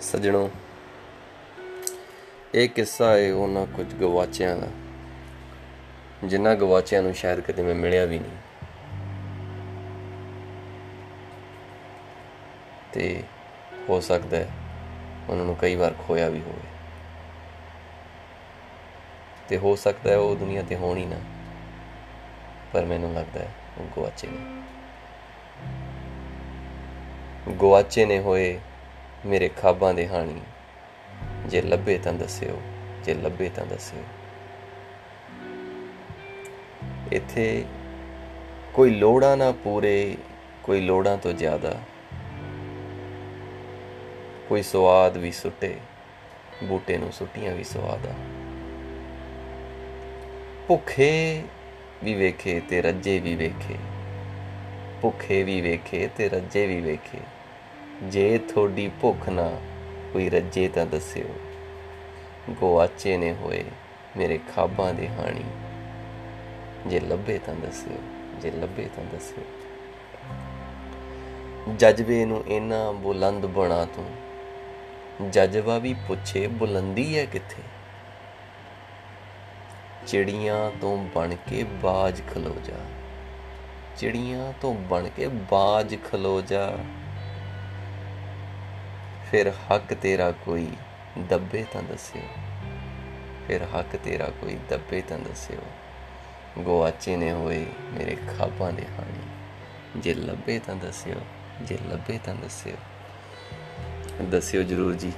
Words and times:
ਸਜਣੋ, 0.00 0.50
ਇਹ 2.54 2.68
ਕਿੱਸਾ 2.68 3.10
ਹੈ 3.16 3.32
ਉਹਨਾਂ 3.32 3.66
ਕੁਝ 3.66 3.86
ਗਵਾਚਿਆਂ 3.94 4.56
ਦਾ, 4.56 4.66
ਜਿਨ੍ਹਾਂ 6.24 6.54
ਗਵਾਚਿਆਂ 6.56 7.02
ਨੂੰ 7.02 7.14
ਸ਼ਾਇਦ 7.14 7.40
ਕਦੇ 7.40 7.62
ਮੈਂ 7.62 7.74
ਮਿਲਿਆ 7.74 8.04
ਵੀ 8.04 8.18
ਨਹੀਂ। 8.18 8.36
ਤੇ 12.92 13.22
ਹੋ 13.88 14.00
ਸਕਦਾ 14.00 14.36
ਹੈ 14.36 14.48
ਉਹਨਾਂ 15.28 15.44
ਨੂੰ 15.44 15.56
ਕਈ 15.56 15.74
ਵਾਰ 15.74 15.94
ਖੋਇਆ 16.06 16.28
ਵੀ 16.28 16.40
ਹੋਵੇ। 16.40 16.66
ਤੇ 19.48 19.58
ਹੋ 19.58 19.76
ਸਕਦਾ 19.76 20.10
ਹੈ 20.10 20.16
ਉਹ 20.16 20.36
ਦੁਨੀਆ 20.36 20.62
ਤੇ 20.62 20.76
ਹੋਣ 20.76 20.96
ਹੀ 20.96 21.04
ਨਾ, 21.04 21.16
ਪਰ 22.72 22.84
ਮੈਨੂੰ 22.84 23.14
ਲੱਗਦਾ 23.14 23.40
ਹੈ 23.40 23.48
ਉਹ 23.78 23.84
ਗਵਾਚੇ 23.96 24.28
ਨੇ। 24.28 24.38
ਗਵਾਚੇ 27.54 28.06
ਨੇ 28.06 28.18
ਹੋਏ 28.18 28.58
ਮੇਰੇ 29.26 29.48
ਖਾਬਾਂ 29.48 29.94
ਦੇ 29.94 30.08
ਹਾਣੀ। 30.08 30.40
ਜੇ 31.46 31.62
ਲੱਭੇ 31.62 31.98
ਤਾਂ 31.98 32.12
ਦੱਸਿਓ, 32.12 32.62
ਜੇ 33.04 33.14
ਲੱਭੇ 33.14 33.48
ਤਾਂ 33.48 33.66
ਦੱਸਿਓ। 33.66 34.02
ਇੱਥੇ 37.12 37.64
ਕੋਈ 38.74 38.90
ਲੋੜਾਂ 38.90 39.36
ਨਾ 39.36 39.52
ਪੂਰੇ, 39.52 40.16
ਕੋਈ 40.62 40.80
ਲੋੜਾਂ 40.80 41.18
ਤੋਂ 41.18 41.32
ਜ਼ਿਆਦਾ। 41.32 41.80
ਕੋਈ 44.48 44.62
ਸਵਾਦ 44.62 45.16
ਵੀ 45.16 45.32
ਸੁੱਟੇ, 45.32 45.76
ਬੂਟੇ 46.64 46.98
ਨੂੰ 46.98 47.12
ਸੁੱਟੀਆਂ 47.12 47.54
ਵੀ 47.54 47.64
ਸਵਾਦ। 47.64 48.06
ਆ 48.06 48.14
ਭੁੱਖੇ 50.68 51.42
ਵੀ 52.04 52.14
ਵੇਖੇ 52.14 52.60
ਤੇ 52.60 52.82
ਰੱਜੇ 52.82 53.20
ਵੀ 53.20 53.34
ਵੇਖੇ। 53.34 53.76
ਭੁੱਖੇ 55.02 55.42
ਵੀ 55.42 55.60
ਵੇਖੇ 55.60 56.08
ਤੇ 56.16 56.28
ਰੱਜੇ 56.28 56.66
ਵੀ 56.66 56.80
ਵੇਖੇ। 56.80 57.37
ਜੇ 58.02 58.38
ਤੁਹਾਡੀ 58.38 58.90
ਭੁੱਖ 59.00 59.28
ਨਾ 59.28 59.60
ਕੋਈ 60.12 60.30
ਰੱਜੇ 60.30 60.68
ਤਾਂ 60.68 60.86
ਦੱਸਿਓ। 60.86 61.34
ਗਵਾਚੇ 62.62 63.16
ਨੇ 63.16 63.32
ਹੋਏ 63.32 63.64
ਮੇਰੇ 64.16 64.38
ਖਾਬਾਂ 64.54 64.94
ਦੇ 64.94 65.08
ਹਾਣੀ। 65.08 65.44
ਜੇ 66.86 67.00
ਲੱਭੇ 67.00 67.38
ਤਾਂ 67.38 67.54
ਦੱਸਿਓ, 67.54 67.96
ਜੇ 68.40 68.50
ਲੱਭੇ 68.50 68.88
ਤਾਂ 68.96 69.04
ਦੱਸਿਓ। 69.04 69.44
ਜਜ਼ਬੇ 71.76 72.24
ਨੂੰ 72.24 72.44
ਇਨਾ 72.46 72.92
ਬੁਲੰਦ 72.92 73.46
ਬਣਾ 73.46 73.84
ਤੂੰ। 73.84 75.30
ਜਜ਼ਬਾ 75.30 75.78
ਵੀ 75.78 75.94
ਪੁੱਛੇ 75.94 76.46
ਬੁਲੰਦੀ 76.46 77.18
ਹੈ 77.18 77.24
ਕਿੱਥੇ? 77.24 77.62
ਚਿੜੀਆਂ 80.06 80.70
ਤੋਂ 80.80 80.98
ਬਣ 81.14 81.34
ਕੇ 81.34 81.64
ਬਾਜ 81.64 82.22
ਖਲੋ 82.34 82.56
ਜਾ। 82.64 82.78
ਚਿੜੀਆਂ 83.96 84.52
ਤੋਂ 84.60 84.74
ਬਣ 84.74 85.08
ਕੇ 85.08 85.28
ਬਾਜ 85.28 85.96
ਖਲੋ 86.12 86.40
ਜਾ। 86.40 86.78
ਫਿਰ 89.30 89.50
ਹੱਕ 89.50 89.94
ਤੇਰਾ 89.94 90.32
ਕੋਈ 90.32 90.70
ਦੱਬੇ 91.18 91.64
ਤਾਂ 91.72 91.82
ਦੱਸਿਓ। 91.82 92.22
ਫਿਰ 93.48 93.64
ਹੱਕ 93.64 93.96
ਤੇਰਾ 93.96 94.26
ਕੋਈ 94.40 94.58
ਦੱਬੇ 94.70 95.02
ਤਾਂ 95.02 95.18
ਦੱਸਿਓ। 95.18 95.60
ਗਵਾਚੇ 96.62 97.16
ਨੇ 97.16 97.32
ਹੋਏ 97.32 97.66
ਮੇਰੇ 97.98 98.16
ਖਾਬਾਂ 98.16 98.72
ਦੇ 98.72 98.82
ਹਾਣੀ। 98.98 99.22
ਜੇ 99.96 100.14
ਲੱਭੇ 100.14 100.58
ਤਾਂ 100.58 100.74
ਦੱਸਿਓ, 100.74 101.20
ਜੇ 101.62 101.78
ਲੱਭੇ 101.88 102.18
ਤਾਂ 102.24 102.34
ਦੱਸਿਓ। 102.34 102.76
ਦੱਸਿਓ 104.22 104.62
ਜਰੂਰ 104.62 104.94
ਜੀ। 104.94 105.12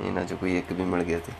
ਇਹਨਾਂ 0.00 0.24
ਚ 0.24 0.32
ਕੋਈ 0.32 0.58
ਇੱਕ 0.58 0.72
ਵੀ 0.72 0.82
ਮਿਲ 0.82 1.02
ਗਿਆ 1.02 1.18
ਤੇ। 1.18 1.32